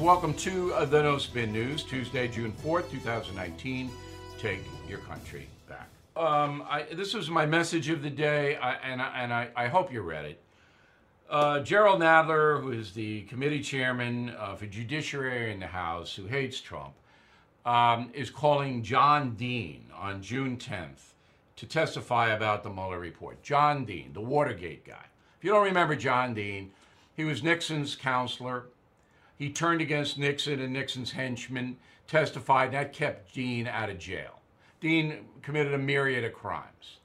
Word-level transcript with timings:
Welcome 0.00 0.34
to 0.38 0.74
uh, 0.74 0.84
the 0.84 1.00
No 1.00 1.16
Spin 1.16 1.52
News, 1.52 1.84
Tuesday, 1.84 2.26
June 2.26 2.52
4th, 2.64 2.90
2019. 2.90 3.88
Take 4.36 4.58
your 4.88 4.98
country 4.98 5.46
back. 5.68 5.86
Um, 6.16 6.64
I, 6.68 6.82
this 6.92 7.14
was 7.14 7.30
my 7.30 7.46
message 7.46 7.88
of 7.88 8.02
the 8.02 8.10
day, 8.10 8.56
I, 8.56 8.72
and, 8.78 9.00
I, 9.00 9.22
and 9.22 9.32
I, 9.32 9.68
hope 9.68 9.92
you 9.92 10.00
read 10.00 10.24
it. 10.24 10.40
Uh, 11.30 11.60
Jerrold 11.60 12.00
Nadler, 12.00 12.60
who 12.60 12.72
is 12.72 12.94
the 12.94 13.22
committee 13.22 13.62
chairman 13.62 14.30
uh, 14.30 14.56
for 14.56 14.66
Judiciary 14.66 15.52
in 15.52 15.60
the 15.60 15.68
House, 15.68 16.12
who 16.16 16.26
hates 16.26 16.60
Trump, 16.60 16.94
um, 17.64 18.10
is 18.12 18.28
calling 18.28 18.82
John 18.82 19.36
Dean 19.36 19.84
on 19.96 20.20
June 20.20 20.56
10th 20.56 21.12
to 21.54 21.64
testify 21.64 22.30
about 22.30 22.64
the 22.64 22.70
Mueller 22.70 22.98
report. 22.98 23.40
John 23.44 23.84
Dean, 23.84 24.12
the 24.14 24.20
Watergate 24.20 24.84
guy. 24.84 25.04
If 25.38 25.44
you 25.44 25.52
don't 25.52 25.64
remember 25.64 25.94
John 25.94 26.34
Dean, 26.34 26.72
he 27.16 27.22
was 27.22 27.44
Nixon's 27.44 27.94
counselor 27.94 28.64
he 29.38 29.50
turned 29.50 29.80
against 29.80 30.18
Nixon 30.18 30.60
and 30.60 30.72
Nixon's 30.72 31.12
henchmen 31.12 31.76
testified, 32.06 32.72
that 32.72 32.92
kept 32.92 33.34
Dean 33.34 33.66
out 33.66 33.90
of 33.90 33.98
jail. 33.98 34.40
Dean 34.80 35.26
committed 35.42 35.74
a 35.74 35.78
myriad 35.78 36.24
of 36.24 36.32
crimes. 36.32 36.98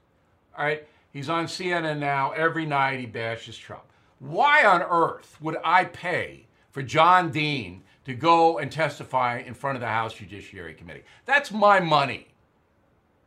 All 0.58 0.66
right, 0.66 0.88
he's 1.12 1.30
on 1.30 1.46
CNN 1.46 2.00
now. 2.00 2.32
Every 2.32 2.66
night 2.66 3.00
he 3.00 3.06
bashes 3.06 3.58
Trump. 3.58 3.84
Why 4.20 4.66
on 4.66 4.84
earth 4.84 5.38
would 5.42 5.58
I 5.64 5.86
pay 5.86 6.46
for 6.70 6.84
John 6.84 7.32
Dean 7.32 7.84
to 8.06 8.14
go 8.14 8.60
and 8.60 8.72
testify 8.72 9.40
in 9.40 9.54
front 9.54 9.76
of 9.76 9.82
the 9.82 9.88
House 9.88 10.14
Judiciary 10.14 10.74
Committee? 10.74 11.04
That's 11.26 11.52
my 11.52 11.80
money. 11.80 12.28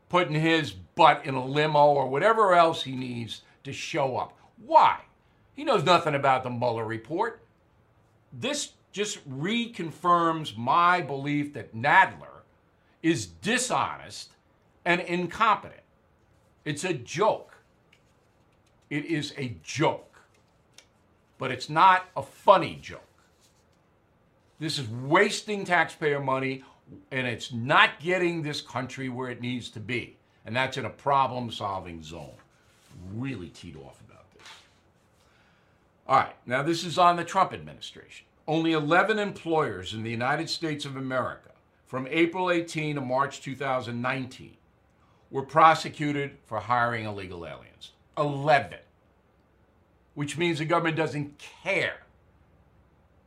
Putting 0.08 0.41
his 0.41 0.70
butt 0.70 1.24
in 1.24 1.34
a 1.34 1.44
limo 1.44 1.86
or 1.86 2.08
whatever 2.08 2.55
else 2.55 2.82
he 2.82 2.94
needs 2.94 3.42
to 3.64 3.72
show 3.72 4.16
up. 4.16 4.38
Why? 4.64 5.00
He 5.55 5.64
knows 5.64 5.84
nothing 5.84 6.14
about 6.14 6.44
the 6.44 6.50
Mueller 6.50 6.84
report. 6.84 7.42
This 8.32 8.72
just 8.94 9.28
reconfirms 9.28 10.56
my 10.56 11.00
belief 11.00 11.52
that 11.52 11.74
Nadler 11.74 12.42
is 13.02 13.26
dishonest 13.26 14.30
and 14.84 15.00
incompetent. 15.00 15.82
It's 16.64 16.84
a 16.84 16.94
joke. 16.94 17.56
It 18.88 19.04
is 19.06 19.34
a 19.36 19.56
joke. 19.64 20.20
But 21.38 21.50
it's 21.50 21.69
not 21.69 22.04
a 22.16 22.22
funny 22.22 22.78
joke. 22.80 23.02
This 24.60 24.78
is 24.78 24.88
wasting 24.88 25.64
taxpayer 25.64 26.20
money 26.20 26.62
and 27.10 27.26
it's 27.26 27.52
not 27.52 27.98
getting 27.98 28.42
this 28.42 28.60
country 28.60 29.08
where 29.08 29.28
it 29.28 29.41
needs 29.41 29.70
to 29.70 29.80
be. 29.80 30.16
And 30.47 30.54
that's 30.54 30.76
in 30.76 30.84
a 30.84 30.91
problem 30.91 31.50
solving 31.50 32.00
zone. 32.00 32.36
Really 33.12 33.48
teed 33.48 33.74
off 33.74 34.00
about 34.08 34.30
this. 34.34 34.47
All 36.06 36.16
right, 36.16 36.36
now 36.47 36.62
this 36.62 36.84
is 36.84 36.97
on 36.97 37.16
the 37.16 37.24
Trump 37.24 37.52
administration 37.52 38.26
only 38.47 38.73
11 38.73 39.19
employers 39.19 39.95
in 39.95 40.03
the 40.03 40.11
United 40.11 40.50
States 40.50 40.84
of 40.84 40.97
America 40.97 41.50
from 41.87 42.06
April 42.11 42.50
18 42.50 42.97
to 42.97 43.00
March 43.00 43.41
2019 43.41 44.56
were 45.31 45.42
prosecuted 45.42 46.33
for 46.47 46.61
hiring 46.61 47.06
illegal 47.06 47.47
aliens. 47.47 47.92
11. 48.19 48.78
Which 50.15 50.37
means 50.37 50.59
the 50.59 50.65
government 50.65 50.97
doesn't 50.97 51.39
care 51.62 52.03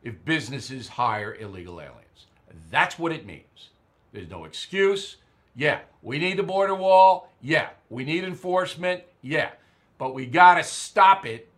if 0.04 0.24
businesses 0.24 0.88
hire 0.88 1.36
illegal 1.36 1.82
aliens. 1.82 2.28
That's 2.70 2.98
what 2.98 3.12
it 3.12 3.26
means. 3.26 3.70
There's 4.14 4.30
no 4.30 4.46
excuse. 4.46 5.18
Yeah, 5.56 5.80
we 6.02 6.20
need 6.20 6.38
the 6.38 6.44
border 6.44 6.76
wall. 6.76 7.32
Yeah, 7.42 7.70
we 7.90 8.06
need 8.06 8.24
enforcement. 8.24 9.04
Yeah, 9.22 9.50
but 9.98 10.14
we 10.14 10.28
got 10.28 10.56
to 10.56 10.64
stop 10.64 11.26
it, 11.26 11.50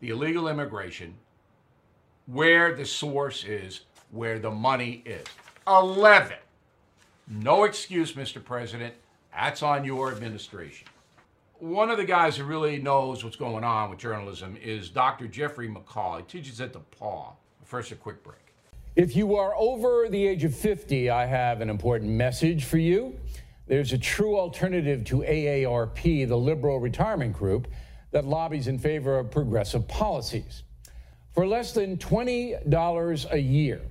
the 0.00 0.10
illegal 0.10 0.48
immigration, 0.48 1.14
where 2.26 2.74
the 2.74 2.84
source 2.84 3.44
is, 3.44 3.82
where 4.10 4.38
the 4.38 4.50
money 4.50 5.02
is. 5.04 5.24
11. 5.66 6.36
No 7.28 7.64
excuse, 7.64 8.12
Mr. 8.12 8.44
President. 8.44 8.94
That's 9.32 9.62
on 9.62 9.84
your 9.84 10.12
administration. 10.12 10.86
One 11.58 11.90
of 11.90 11.96
the 11.96 12.04
guys 12.04 12.36
who 12.36 12.44
really 12.44 12.78
knows 12.78 13.24
what's 13.24 13.36
going 13.36 13.64
on 13.64 13.90
with 13.90 13.98
journalism 13.98 14.56
is 14.62 14.90
Dr. 14.90 15.26
Jeffrey 15.26 15.68
McCall. 15.68 16.18
He 16.18 16.22
teaches 16.24 16.60
at 16.60 16.72
DePaul. 16.72 17.32
First, 17.64 17.92
a 17.92 17.96
quick 17.96 18.22
break. 18.22 18.36
If 18.94 19.16
you 19.16 19.34
are 19.36 19.54
over 19.56 20.08
the 20.08 20.26
age 20.26 20.44
of 20.44 20.54
50, 20.54 21.10
I 21.10 21.26
have 21.26 21.60
an 21.60 21.68
important 21.68 22.10
message 22.12 22.64
for 22.64 22.78
you. 22.78 23.18
There's 23.66 23.92
a 23.92 23.98
true 23.98 24.38
alternative 24.38 25.04
to 25.06 25.18
AARP, 25.22 26.28
the 26.28 26.36
liberal 26.36 26.78
retirement 26.78 27.32
group 27.32 27.68
that 28.12 28.24
lobbies 28.24 28.68
in 28.68 28.78
favor 28.78 29.18
of 29.18 29.30
progressive 29.30 29.88
policies. 29.88 30.62
For 31.36 31.46
less 31.46 31.72
than 31.72 31.98
$20 31.98 33.30
a 33.30 33.38
year, 33.38 33.82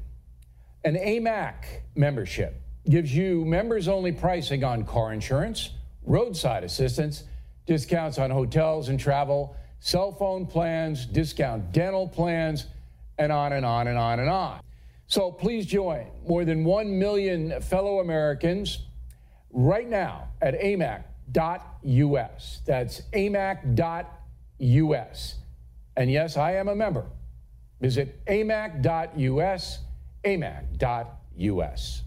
an 0.84 0.96
AMAC 0.96 1.54
membership 1.94 2.60
gives 2.90 3.16
you 3.16 3.46
members 3.46 3.88
only 3.88 4.12
pricing 4.12 4.64
on 4.64 4.84
car 4.84 5.14
insurance, 5.14 5.70
roadside 6.08 6.64
assistance, 6.64 7.24
discounts 7.68 8.18
on 8.18 8.32
hotels 8.32 8.90
and 8.90 9.00
travel, 9.00 9.56
cell 9.78 10.12
phone 10.12 10.48
plans, 10.48 11.06
discount 11.06 11.72
dental 11.72 12.08
plans, 12.08 12.66
and 13.20 13.32
on 13.32 13.54
and 13.54 13.64
on 13.64 13.88
and 13.90 14.00
on 14.00 14.20
and 14.20 14.30
on. 14.30 14.60
So 15.06 15.32
please 15.32 15.68
join 15.68 16.08
more 16.28 16.46
than 16.46 16.64
1 16.64 16.98
million 16.98 17.62
fellow 17.62 18.00
Americans 18.00 18.88
right 19.52 19.88
now 19.88 20.30
at 20.42 20.60
amac.us. 20.60 21.02
That's 22.66 23.02
amac.us. 23.14 23.76
And 25.96 26.12
yes, 26.12 26.38
I 26.38 26.54
am 26.54 26.70
a 26.70 26.76
member. 26.76 27.06
Visit 27.82 28.24
amac.us, 28.26 29.80
amac.us. 30.24 32.02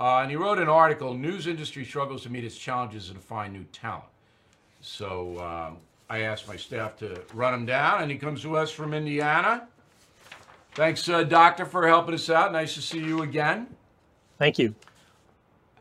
Uh, 0.00 0.20
and 0.20 0.30
he 0.30 0.36
wrote 0.36 0.58
an 0.58 0.68
article, 0.68 1.14
News 1.14 1.46
Industry 1.46 1.84
Struggles 1.84 2.22
to 2.22 2.30
Meet 2.30 2.44
Its 2.44 2.56
Challenges 2.56 3.08
and 3.08 3.20
to 3.20 3.24
Find 3.24 3.52
New 3.52 3.64
Talent. 3.64 4.04
So 4.80 5.38
um, 5.40 5.78
I 6.08 6.20
asked 6.20 6.46
my 6.46 6.56
staff 6.56 6.96
to 6.98 7.20
run 7.34 7.52
him 7.52 7.66
down, 7.66 8.02
and 8.02 8.10
he 8.10 8.16
comes 8.16 8.42
to 8.42 8.56
us 8.56 8.70
from 8.70 8.94
Indiana. 8.94 9.66
Thanks, 10.72 11.08
uh, 11.08 11.24
Doctor, 11.24 11.66
for 11.66 11.86
helping 11.86 12.14
us 12.14 12.30
out. 12.30 12.52
Nice 12.52 12.74
to 12.74 12.82
see 12.82 13.00
you 13.00 13.22
again. 13.22 13.66
Thank 14.38 14.58
you. 14.58 14.74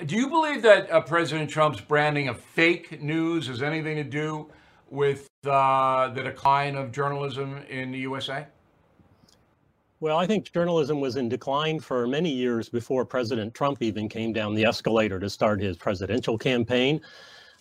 Do 0.05 0.15
you 0.15 0.29
believe 0.29 0.63
that 0.63 0.91
uh, 0.91 1.01
President 1.01 1.49
Trump's 1.49 1.81
branding 1.81 2.27
of 2.27 2.39
fake 2.39 3.01
news 3.01 3.47
has 3.47 3.61
anything 3.61 3.97
to 3.97 4.03
do 4.03 4.47
with 4.89 5.29
uh, 5.45 6.09
the 6.09 6.23
decline 6.23 6.75
of 6.75 6.91
journalism 6.91 7.59
in 7.69 7.91
the 7.91 7.99
USA? 7.99 8.47
Well, 9.99 10.17
I 10.17 10.27
think 10.27 10.51
journalism 10.51 11.01
was 11.01 11.15
in 11.15 11.27
decline 11.27 11.79
for 11.79 12.05
many 12.05 12.29
years 12.29 12.69
before 12.69 13.03
President 13.03 13.55
Trump 13.55 13.81
even 13.81 14.07
came 14.07 14.31
down 14.31 14.53
the 14.53 14.63
escalator 14.65 15.19
to 15.19 15.27
start 15.27 15.59
his 15.59 15.75
presidential 15.75 16.37
campaign. 16.37 17.01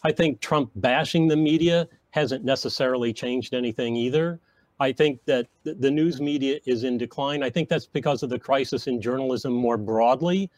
I 0.02 0.12
think 0.12 0.40
Trump 0.40 0.70
bashing 0.76 1.28
the 1.28 1.36
media 1.36 1.88
hasn't 2.10 2.44
necessarily 2.44 3.14
changed 3.14 3.54
anything 3.54 3.96
either. 3.96 4.38
I 4.78 4.92
think 4.92 5.24
that 5.24 5.46
the 5.64 5.90
news 5.90 6.20
media 6.20 6.60
is 6.66 6.84
in 6.84 6.98
decline. 6.98 7.42
I 7.42 7.48
think 7.48 7.70
that's 7.70 7.86
because 7.86 8.22
of 8.22 8.28
the 8.28 8.38
crisis 8.38 8.86
in 8.86 9.00
journalism 9.00 9.54
more 9.54 9.78
broadly. 9.78 10.50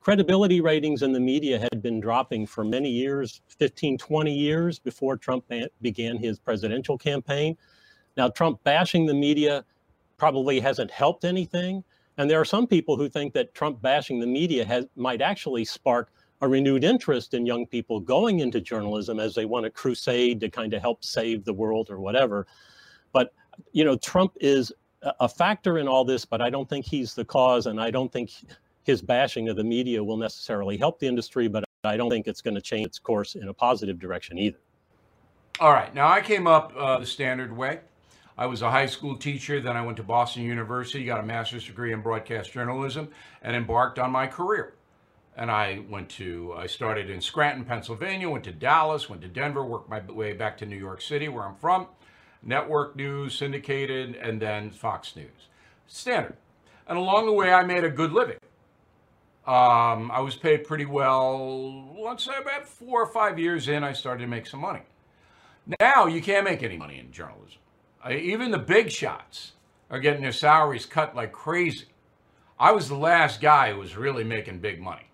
Credibility 0.00 0.62
ratings 0.62 1.02
in 1.02 1.12
the 1.12 1.20
media 1.20 1.58
had 1.58 1.82
been 1.82 2.00
dropping 2.00 2.46
for 2.46 2.64
many 2.64 2.88
years 2.88 3.42
15, 3.48 3.98
20 3.98 4.32
years 4.32 4.78
before 4.78 5.18
Trump 5.18 5.44
began 5.82 6.16
his 6.16 6.38
presidential 6.38 6.96
campaign. 6.96 7.54
Now, 8.16 8.30
Trump 8.30 8.64
bashing 8.64 9.04
the 9.04 9.12
media 9.12 9.66
probably 10.18 10.60
hasn't 10.60 10.90
helped 10.90 11.24
anything. 11.24 11.82
And 12.18 12.28
there 12.28 12.40
are 12.40 12.44
some 12.44 12.66
people 12.66 12.96
who 12.96 13.08
think 13.08 13.32
that 13.34 13.54
Trump 13.54 13.80
bashing 13.80 14.18
the 14.20 14.26
media 14.26 14.64
has 14.64 14.86
might 14.96 15.22
actually 15.22 15.64
spark 15.64 16.10
a 16.40 16.48
renewed 16.48 16.84
interest 16.84 17.34
in 17.34 17.46
young 17.46 17.66
people 17.66 18.00
going 18.00 18.40
into 18.40 18.60
journalism 18.60 19.18
as 19.18 19.34
they 19.34 19.44
want 19.44 19.64
to 19.64 19.70
crusade 19.70 20.40
to 20.40 20.48
kind 20.48 20.74
of 20.74 20.82
help 20.82 21.04
save 21.04 21.44
the 21.44 21.52
world 21.52 21.90
or 21.90 21.98
whatever. 21.98 22.46
But 23.12 23.32
you 23.72 23.84
know, 23.84 23.96
Trump 23.96 24.32
is 24.40 24.72
a 25.20 25.28
factor 25.28 25.78
in 25.78 25.88
all 25.88 26.04
this, 26.04 26.24
but 26.24 26.40
I 26.40 26.50
don't 26.50 26.68
think 26.68 26.84
he's 26.84 27.14
the 27.14 27.24
cause, 27.24 27.66
and 27.66 27.80
I 27.80 27.90
don't 27.90 28.12
think 28.12 28.30
his 28.84 29.00
bashing 29.00 29.48
of 29.48 29.56
the 29.56 29.64
media 29.64 30.02
will 30.02 30.16
necessarily 30.16 30.76
help 30.76 30.98
the 30.98 31.06
industry. 31.06 31.48
But 31.48 31.64
I 31.84 31.96
don't 31.96 32.10
think 32.10 32.26
it's 32.26 32.42
going 32.42 32.54
to 32.54 32.60
change 32.60 32.86
its 32.86 32.98
course 32.98 33.36
in 33.36 33.48
a 33.48 33.54
positive 33.54 33.98
direction 33.98 34.38
either. 34.38 34.58
All 35.60 35.72
right, 35.72 35.92
now 35.94 36.08
I 36.08 36.20
came 36.20 36.46
up 36.46 36.72
uh, 36.76 36.98
the 36.98 37.06
standard 37.06 37.56
way. 37.56 37.80
I 38.38 38.46
was 38.46 38.62
a 38.62 38.70
high 38.70 38.86
school 38.86 39.16
teacher. 39.16 39.60
Then 39.60 39.76
I 39.76 39.84
went 39.84 39.96
to 39.96 40.04
Boston 40.04 40.44
University, 40.44 41.04
got 41.04 41.18
a 41.18 41.24
master's 41.24 41.66
degree 41.66 41.92
in 41.92 42.00
broadcast 42.00 42.52
journalism, 42.52 43.08
and 43.42 43.56
embarked 43.56 43.98
on 43.98 44.12
my 44.12 44.28
career. 44.28 44.74
And 45.36 45.50
I 45.50 45.80
went 45.88 46.08
to, 46.10 46.54
I 46.56 46.68
started 46.68 47.10
in 47.10 47.20
Scranton, 47.20 47.64
Pennsylvania, 47.64 48.30
went 48.30 48.44
to 48.44 48.52
Dallas, 48.52 49.08
went 49.08 49.22
to 49.22 49.28
Denver, 49.28 49.64
worked 49.64 49.90
my 49.90 50.00
way 50.00 50.32
back 50.32 50.56
to 50.58 50.66
New 50.66 50.76
York 50.76 51.00
City, 51.00 51.28
where 51.28 51.44
I'm 51.44 51.56
from. 51.56 51.88
Network 52.42 52.94
news, 52.94 53.36
syndicated, 53.36 54.14
and 54.14 54.40
then 54.40 54.70
Fox 54.70 55.16
News. 55.16 55.48
Standard. 55.88 56.36
And 56.86 56.96
along 56.96 57.26
the 57.26 57.32
way, 57.32 57.52
I 57.52 57.64
made 57.64 57.82
a 57.82 57.90
good 57.90 58.12
living. 58.12 58.38
Um, 59.46 60.10
I 60.12 60.20
was 60.20 60.36
paid 60.36 60.64
pretty 60.64 60.84
well. 60.84 62.16
Say 62.18 62.36
about 62.40 62.66
four 62.66 63.02
or 63.02 63.06
five 63.06 63.38
years 63.38 63.68
in, 63.68 63.82
I 63.82 63.92
started 63.92 64.22
to 64.22 64.28
make 64.28 64.46
some 64.46 64.60
money. 64.60 64.82
Now 65.80 66.06
you 66.06 66.22
can't 66.22 66.44
make 66.44 66.62
any 66.62 66.76
money 66.76 66.98
in 66.98 67.12
journalism. 67.12 67.58
Even 68.10 68.50
the 68.50 68.58
big 68.58 68.90
shots 68.90 69.52
are 69.90 70.00
getting 70.00 70.22
their 70.22 70.32
salaries 70.32 70.86
cut 70.86 71.16
like 71.16 71.32
crazy. 71.32 71.86
I 72.58 72.72
was 72.72 72.88
the 72.88 72.96
last 72.96 73.40
guy 73.40 73.72
who 73.72 73.78
was 73.78 73.96
really 73.96 74.24
making 74.24 74.58
big 74.58 74.80
money. 74.80 75.10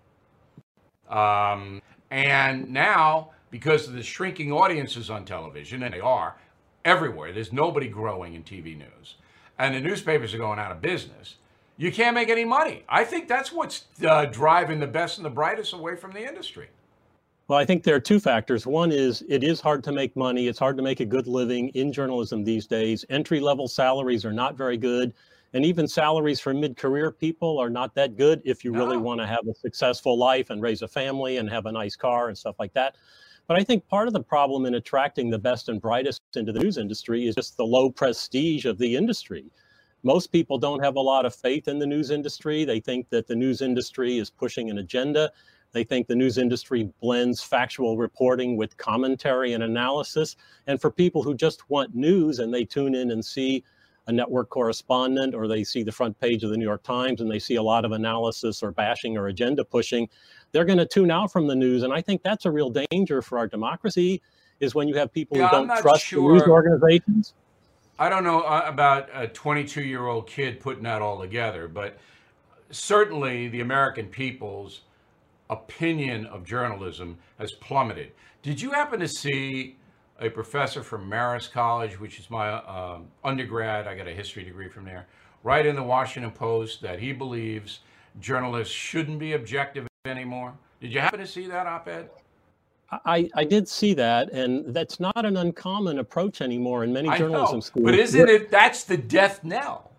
Um, 1.09 1.81
and 2.09 2.71
now, 2.71 3.31
because 3.51 3.87
of 3.87 3.93
the 3.93 4.03
shrinking 4.03 4.51
audiences 4.51 5.09
on 5.09 5.25
television, 5.25 5.83
and 5.83 5.93
they 5.93 5.99
are 5.99 6.35
everywhere, 6.83 7.31
there's 7.31 7.53
nobody 7.53 7.87
growing 7.87 8.33
in 8.33 8.43
TV 8.43 8.77
news, 8.77 9.15
and 9.59 9.75
the 9.75 9.79
newspapers 9.79 10.33
are 10.33 10.39
going 10.39 10.59
out 10.59 10.71
of 10.71 10.81
business. 10.81 11.35
You 11.77 11.91
can't 11.91 12.15
make 12.15 12.29
any 12.29 12.45
money. 12.45 12.83
I 12.87 13.03
think 13.03 13.27
that's 13.27 13.51
what's 13.51 13.85
uh, 14.05 14.25
driving 14.25 14.79
the 14.79 14.87
best 14.87 15.17
and 15.17 15.25
the 15.25 15.29
brightest 15.29 15.73
away 15.73 15.95
from 15.95 16.11
the 16.11 16.25
industry. 16.25 16.69
Well, 17.47 17.59
I 17.59 17.65
think 17.65 17.83
there 17.83 17.95
are 17.95 17.99
two 17.99 18.19
factors. 18.19 18.65
One 18.65 18.91
is 18.91 19.23
it 19.29 19.43
is 19.43 19.61
hard 19.61 19.83
to 19.83 19.91
make 19.91 20.15
money. 20.15 20.47
It's 20.47 20.57
hard 20.57 20.77
to 20.77 20.83
make 20.83 20.99
a 20.99 21.05
good 21.05 21.27
living 21.27 21.69
in 21.69 21.93
journalism 21.93 22.43
these 22.43 22.65
days. 22.65 23.05
Entry 23.09 23.39
level 23.39 23.67
salaries 23.67 24.25
are 24.25 24.33
not 24.33 24.57
very 24.57 24.77
good. 24.77 25.13
And 25.53 25.63
even 25.63 25.87
salaries 25.87 26.39
for 26.39 26.55
mid 26.55 26.75
career 26.75 27.11
people 27.11 27.59
are 27.59 27.69
not 27.69 27.93
that 27.95 28.17
good 28.17 28.41
if 28.45 28.65
you 28.65 28.71
no. 28.71 28.79
really 28.79 28.97
oh. 28.97 29.01
want 29.01 29.21
to 29.21 29.27
have 29.27 29.47
a 29.47 29.53
successful 29.53 30.17
life 30.17 30.49
and 30.49 30.59
raise 30.59 30.81
a 30.81 30.87
family 30.87 31.37
and 31.37 31.47
have 31.49 31.67
a 31.67 31.71
nice 31.71 31.95
car 31.95 32.29
and 32.29 32.37
stuff 32.37 32.55
like 32.57 32.73
that. 32.73 32.95
But 33.47 33.57
I 33.57 33.63
think 33.63 33.87
part 33.87 34.07
of 34.07 34.13
the 34.13 34.23
problem 34.23 34.65
in 34.65 34.73
attracting 34.73 35.29
the 35.29 35.37
best 35.37 35.69
and 35.69 35.79
brightest 35.79 36.23
into 36.35 36.51
the 36.51 36.59
news 36.59 36.79
industry 36.79 37.27
is 37.27 37.35
just 37.35 37.57
the 37.57 37.65
low 37.65 37.91
prestige 37.91 38.65
of 38.65 38.79
the 38.79 38.95
industry. 38.95 39.45
Most 40.01 40.31
people 40.31 40.57
don't 40.57 40.83
have 40.83 40.95
a 40.95 41.01
lot 41.01 41.27
of 41.27 41.35
faith 41.35 41.67
in 41.67 41.77
the 41.77 41.85
news 41.85 42.09
industry. 42.09 42.65
They 42.65 42.79
think 42.79 43.09
that 43.09 43.27
the 43.27 43.35
news 43.35 43.61
industry 43.61 44.17
is 44.17 44.31
pushing 44.31 44.71
an 44.71 44.79
agenda 44.79 45.31
they 45.75 45.83
think 45.83 46.07
the 46.07 46.15
news 46.15 46.37
industry 46.37 46.89
blends 47.01 47.43
factual 47.43 47.97
reporting 47.97 48.55
with 48.55 48.77
commentary 48.77 49.51
and 49.51 49.61
analysis. 49.61 50.37
And 50.67 50.79
for 50.79 50.89
people 50.89 51.21
who 51.21 51.35
just 51.35 51.69
want 51.69 51.93
news 51.93 52.39
and 52.39 52.53
they 52.53 52.63
tune 52.63 52.95
in 52.95 53.11
and 53.11 53.23
see 53.23 53.61
a 54.07 54.11
network 54.13 54.47
correspondent 54.47 55.35
or 55.35 55.49
they 55.49 55.65
see 55.65 55.83
the 55.83 55.91
front 55.91 56.17
page 56.21 56.45
of 56.45 56.49
the 56.49 56.55
New 56.55 56.63
York 56.63 56.81
Times 56.83 57.19
and 57.19 57.29
they 57.29 57.39
see 57.39 57.55
a 57.55 57.61
lot 57.61 57.83
of 57.83 57.91
analysis 57.91 58.63
or 58.63 58.71
bashing 58.71 59.17
or 59.17 59.27
agenda 59.27 59.65
pushing, 59.65 60.07
they're 60.53 60.63
going 60.63 60.77
to 60.77 60.85
tune 60.85 61.11
out 61.11 61.29
from 61.29 61.45
the 61.45 61.55
news. 61.55 61.83
And 61.83 61.91
I 61.91 61.99
think 61.99 62.23
that's 62.23 62.45
a 62.45 62.51
real 62.51 62.69
danger 62.69 63.21
for 63.21 63.37
our 63.37 63.47
democracy 63.47 64.21
is 64.61 64.75
when 64.75 64.87
you 64.87 64.95
have 64.95 65.11
people 65.11 65.37
yeah, 65.37 65.49
who 65.49 65.67
don't 65.67 65.81
trust 65.81 66.05
sure. 66.05 66.35
news 66.35 66.43
organizations. 66.43 67.33
I 67.99 68.07
don't 68.07 68.23
know 68.23 68.43
uh, 68.43 68.63
about 68.65 69.09
a 69.13 69.27
22 69.27 69.81
year 69.81 70.07
old 70.07 70.25
kid 70.25 70.61
putting 70.61 70.83
that 70.83 71.01
all 71.01 71.19
together, 71.19 71.67
but 71.67 71.97
certainly 72.71 73.49
the 73.49 73.59
American 73.59 74.05
people's 74.05 74.84
opinion 75.49 76.25
of 76.27 76.43
journalism 76.43 77.17
has 77.39 77.51
plummeted. 77.51 78.11
Did 78.41 78.61
you 78.61 78.71
happen 78.71 78.99
to 78.99 79.07
see 79.07 79.77
a 80.19 80.29
professor 80.29 80.83
from 80.83 81.09
Marist 81.09 81.51
College, 81.51 81.99
which 81.99 82.19
is 82.19 82.29
my 82.29 82.49
uh, 82.49 82.99
undergrad, 83.23 83.87
I 83.87 83.95
got 83.95 84.07
a 84.07 84.13
history 84.13 84.43
degree 84.43 84.69
from 84.69 84.85
there, 84.85 85.07
write 85.43 85.65
in 85.65 85.75
the 85.75 85.83
Washington 85.83 86.31
Post 86.31 86.81
that 86.81 86.99
he 86.99 87.11
believes 87.11 87.79
journalists 88.19 88.73
shouldn't 88.73 89.19
be 89.19 89.33
objective 89.33 89.87
anymore? 90.05 90.53
Did 90.79 90.93
you 90.93 90.99
happen 90.99 91.19
to 91.19 91.27
see 91.27 91.47
that 91.47 91.67
op 91.67 91.87
ed? 91.87 92.09
I, 92.91 93.29
I 93.33 93.43
did 93.43 93.67
see 93.67 93.93
that, 93.95 94.31
and 94.31 94.73
that's 94.73 94.99
not 94.99 95.25
an 95.25 95.37
uncommon 95.37 95.99
approach 95.99 96.41
anymore 96.41 96.83
in 96.83 96.93
many 96.93 97.09
journalism 97.17 97.59
schools. 97.61 97.85
But 97.85 97.95
isn't 97.95 98.29
it? 98.29 98.51
That's 98.51 98.83
the 98.83 98.97
death 98.97 99.43
knell. 99.43 99.91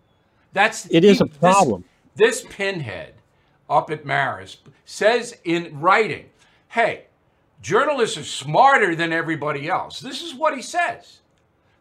That's 0.53 0.87
it 0.89 1.03
is 1.03 1.21
a 1.21 1.25
problem. 1.25 1.83
This, 2.15 2.43
this 2.43 2.53
pinhead 2.55 3.13
up 3.69 3.91
at 3.91 4.05
Marist 4.05 4.57
says 4.85 5.37
in 5.43 5.79
writing, 5.79 6.25
hey, 6.69 7.05
journalists 7.61 8.17
are 8.17 8.23
smarter 8.23 8.95
than 8.95 9.11
everybody 9.11 9.69
else. 9.69 9.99
This 9.99 10.21
is 10.21 10.33
what 10.33 10.55
he 10.55 10.61
says. 10.61 11.19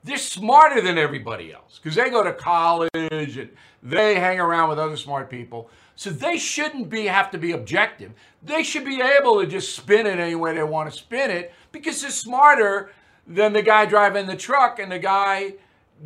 They're 0.04 0.16
smarter 0.16 0.80
than 0.80 0.98
everybody 0.98 1.52
else 1.52 1.80
because 1.82 1.96
they 1.96 2.10
go 2.10 2.22
to 2.22 2.32
college 2.32 2.90
and 2.94 3.50
they 3.82 4.14
hang 4.14 4.38
around 4.38 4.68
with 4.68 4.78
other 4.78 4.96
smart 4.96 5.28
people. 5.28 5.68
So 5.96 6.10
they 6.10 6.36
shouldn't 6.36 6.90
be 6.90 7.06
have 7.06 7.30
to 7.32 7.38
be 7.38 7.52
objective. 7.52 8.12
They 8.42 8.62
should 8.62 8.84
be 8.84 9.00
able 9.00 9.40
to 9.40 9.46
just 9.46 9.74
spin 9.74 10.06
it 10.06 10.18
any 10.18 10.34
way 10.34 10.54
they 10.54 10.62
want 10.62 10.92
to 10.92 10.96
spin 10.96 11.30
it 11.30 11.54
because 11.72 12.02
they're 12.02 12.10
smarter 12.10 12.92
than 13.26 13.52
the 13.52 13.62
guy 13.62 13.86
driving 13.86 14.26
the 14.26 14.36
truck 14.36 14.78
and 14.78 14.92
the 14.92 14.98
guy 14.98 15.54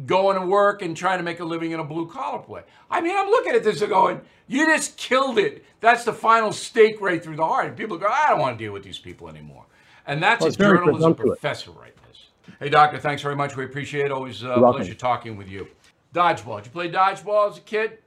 going 0.06 0.38
to 0.38 0.46
work 0.46 0.82
and 0.82 0.96
trying 0.96 1.18
to 1.18 1.24
make 1.24 1.40
a 1.40 1.44
living 1.44 1.72
in 1.72 1.80
a 1.80 1.84
blue 1.84 2.06
collar 2.06 2.38
play. 2.38 2.62
I 2.90 3.00
mean, 3.00 3.16
I'm 3.16 3.28
looking 3.28 3.54
at 3.54 3.64
this 3.64 3.80
and 3.80 3.90
going, 3.90 4.20
you 4.46 4.66
just 4.66 4.96
killed 4.96 5.38
it. 5.38 5.64
That's 5.80 6.04
the 6.04 6.12
final 6.12 6.52
stake 6.52 7.00
right 7.00 7.22
through 7.22 7.36
the 7.36 7.46
heart. 7.46 7.66
And 7.66 7.76
people 7.76 7.96
go, 7.96 8.06
I 8.06 8.30
don't 8.30 8.38
want 8.38 8.58
to 8.58 8.64
deal 8.64 8.72
with 8.72 8.82
these 8.82 8.98
people 8.98 9.28
anymore. 9.28 9.64
And 10.06 10.22
that's 10.22 10.42
well, 10.42 10.50
a 10.50 10.56
journalism 10.56 11.14
professor 11.14 11.70
right 11.72 11.94
this. 12.08 12.28
Hey, 12.58 12.68
doctor, 12.68 12.98
thanks 12.98 13.22
very 13.22 13.36
much. 13.36 13.56
We 13.56 13.64
appreciate 13.64 14.06
it. 14.06 14.12
Always 14.12 14.44
uh, 14.44 14.50
a 14.50 14.72
pleasure 14.72 14.94
talking 14.94 15.36
with 15.36 15.48
you. 15.48 15.68
Dodgeball. 16.14 16.58
Did 16.58 16.66
you 16.66 16.72
play 16.72 16.90
dodgeball 16.90 17.50
as 17.50 17.58
a 17.58 17.62
kid? 17.62 17.98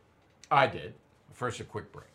I 0.51 0.67
did. 0.67 0.93
First, 1.33 1.59
a 1.59 1.63
quick 1.63 1.91
break. 1.91 2.07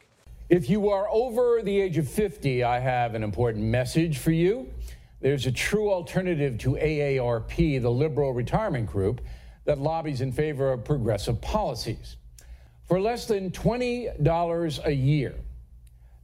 If 0.48 0.70
you 0.70 0.88
are 0.88 1.08
over 1.10 1.60
the 1.62 1.80
age 1.80 1.98
of 1.98 2.08
50, 2.08 2.64
I 2.64 2.78
have 2.78 3.14
an 3.14 3.22
important 3.22 3.64
message 3.64 4.18
for 4.18 4.30
you. 4.30 4.70
There's 5.20 5.46
a 5.46 5.52
true 5.52 5.90
alternative 5.90 6.58
to 6.58 6.70
AARP, 6.74 7.82
the 7.82 7.90
liberal 7.90 8.32
retirement 8.32 8.86
group 8.86 9.20
that 9.68 9.78
lobbies 9.78 10.22
in 10.22 10.32
favor 10.32 10.72
of 10.72 10.82
progressive 10.82 11.38
policies. 11.42 12.16
For 12.86 12.98
less 12.98 13.26
than 13.26 13.50
$20 13.50 14.86
a 14.86 14.90
year, 14.90 15.34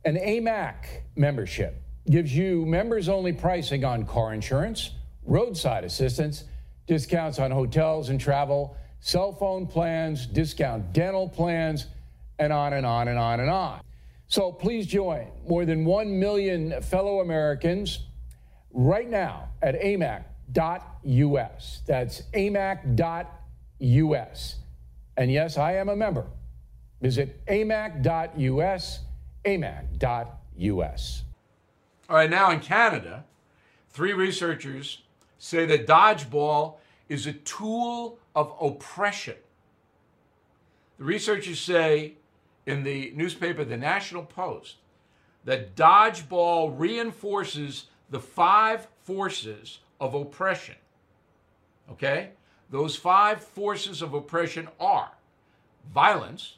an 0.07 0.17
AMAC 0.17 0.75
membership 1.15 1.83
gives 2.09 2.35
you 2.35 2.65
members 2.65 3.11
only 3.11 3.35
pricing 3.35 3.85
on 3.85 4.07
car 4.07 4.33
insurance, 4.33 4.93
roadside 5.27 5.85
assistance, 5.85 6.45
discounts 6.87 7.39
on 7.39 7.51
hotels 7.51 8.09
and 8.09 8.19
travel, 8.19 8.79
cell 9.01 9.35
phone 9.35 9.67
plans, 9.67 10.27
discount 10.27 10.95
dental 10.95 11.29
plans, 11.29 11.89
and 12.39 12.51
on 12.51 12.73
and 12.73 12.87
on 12.87 13.09
and 13.09 13.19
on 13.19 13.41
and 13.41 13.51
on. 13.51 13.83
So 14.27 14.53
please 14.53 14.87
join 14.87 15.27
more 15.47 15.67
than 15.67 15.85
1 15.85 16.19
million 16.19 16.81
fellow 16.81 17.21
Americans 17.21 18.07
right 18.73 19.09
now 19.09 19.51
at 19.61 19.79
AMAC 19.79 20.25
amac.us. 20.53 21.83
That's 21.87 22.23
amac.us. 22.33 22.97
And 25.17 25.33
yes, 25.33 25.57
I 25.59 25.75
am 25.75 25.89
a 25.89 25.97
member. 25.97 26.27
Visit 27.01 27.45
amac.us, 27.47 29.01
amac.us. 29.45 31.23
All 32.09 32.17
right, 32.17 32.31
now 32.31 32.51
in 32.51 32.61
Canada, 32.61 33.25
three 33.91 34.13
researchers 34.13 35.03
say 35.39 35.67
that 35.67 35.87
dodgeball 35.87 36.77
is 37.09 37.27
a 37.27 37.33
tool 37.33 38.19
of 38.35 38.53
oppression. 38.61 39.37
The 40.99 41.05
researchers 41.05 41.61
say 41.61 42.15
in 42.67 42.83
the 42.83 43.13
newspaper 43.15 43.65
The 43.65 43.77
National 43.77 44.25
Post 44.25 44.77
that 45.45 45.77
dodgeball 45.77 46.75
reinforces 46.79 47.87
the 48.11 48.21
five 48.21 48.89
forces 49.03 49.81
of 50.01 50.15
oppression. 50.15 50.77
Okay? 51.91 52.31
Those 52.71 52.97
five 52.97 53.43
forces 53.43 54.03
of 54.03 54.15
oppression 54.15 54.69
are 54.81 55.13
violence, 55.93 56.57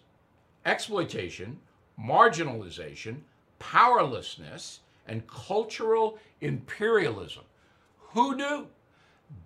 exploitation, 0.65 1.59
marginalization, 2.01 3.19
powerlessness, 3.59 4.81
and 5.07 5.27
cultural 5.27 6.19
imperialism. 6.41 7.45
Who 8.13 8.37
knew? 8.37 8.67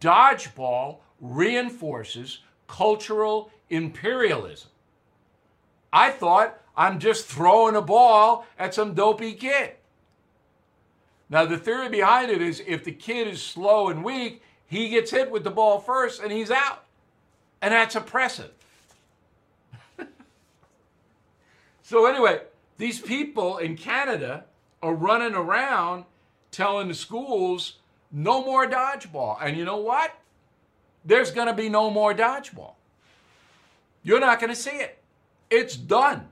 Dodgeball 0.00 0.98
reinforces 1.20 2.40
cultural 2.66 3.50
imperialism. 3.68 4.70
I 5.92 6.10
thought 6.10 6.60
I'm 6.76 6.98
just 6.98 7.26
throwing 7.26 7.76
a 7.76 7.82
ball 7.82 8.46
at 8.58 8.74
some 8.74 8.94
dopey 8.94 9.32
kid. 9.34 9.72
Now, 11.30 11.44
the 11.46 11.56
theory 11.56 11.88
behind 11.88 12.30
it 12.30 12.42
is 12.42 12.60
if 12.66 12.82
the 12.82 12.92
kid 12.92 13.28
is 13.28 13.40
slow 13.40 13.88
and 13.88 14.04
weak, 14.04 14.42
he 14.66 14.88
gets 14.88 15.12
hit 15.12 15.30
with 15.30 15.44
the 15.44 15.50
ball 15.50 15.78
first 15.78 16.20
and 16.20 16.32
he's 16.32 16.50
out. 16.50 16.84
And 17.62 17.72
that's 17.72 17.94
oppressive. 17.94 18.50
so, 21.84 22.06
anyway, 22.06 22.40
these 22.78 23.00
people 23.00 23.58
in 23.58 23.76
Canada 23.76 24.44
are 24.82 24.94
running 24.94 25.34
around 25.34 26.04
telling 26.50 26.88
the 26.88 26.94
schools 26.94 27.74
no 28.10 28.44
more 28.44 28.66
dodgeball. 28.66 29.38
And 29.40 29.56
you 29.56 29.64
know 29.64 29.76
what? 29.76 30.18
There's 31.04 31.30
going 31.30 31.46
to 31.46 31.54
be 31.54 31.68
no 31.68 31.90
more 31.90 32.12
dodgeball. 32.12 32.72
You're 34.02 34.20
not 34.20 34.40
going 34.40 34.50
to 34.50 34.56
see 34.56 34.70
it. 34.70 34.98
It's 35.48 35.76
done. 35.76 36.28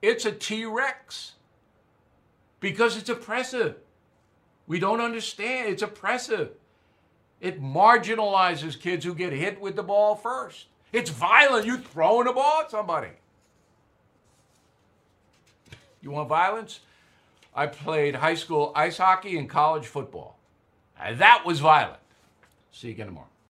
It's 0.00 0.24
a 0.24 0.32
T 0.32 0.64
Rex 0.64 1.32
because 2.60 2.96
it's 2.96 3.10
oppressive. 3.10 3.76
We 4.66 4.78
don't 4.78 5.00
understand. 5.00 5.68
It's 5.68 5.82
oppressive. 5.82 6.50
It 7.40 7.60
marginalizes 7.60 8.78
kids 8.78 9.04
who 9.04 9.14
get 9.14 9.32
hit 9.32 9.60
with 9.60 9.76
the 9.76 9.82
ball 9.82 10.14
first. 10.14 10.66
It's 10.92 11.10
violent. 11.10 11.66
You 11.66 11.78
throwing 11.78 12.28
a 12.28 12.32
ball 12.32 12.62
at 12.62 12.70
somebody. 12.70 13.08
You 16.00 16.10
want 16.10 16.28
violence? 16.28 16.80
I 17.54 17.66
played 17.66 18.16
high 18.16 18.34
school 18.34 18.72
ice 18.74 18.98
hockey 18.98 19.38
and 19.38 19.48
college 19.48 19.86
football. 19.86 20.38
And 21.00 21.18
that 21.18 21.44
was 21.44 21.60
violent. 21.60 21.98
See 22.72 22.88
you 22.88 22.94
again 22.94 23.06
tomorrow. 23.06 23.31